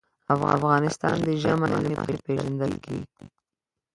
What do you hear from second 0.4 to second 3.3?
افغانستان د ژمی له مخې پېژندل کېږي.